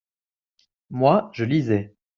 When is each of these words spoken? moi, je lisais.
moi, 0.89 1.29
je 1.35 1.43
lisais. 1.43 1.95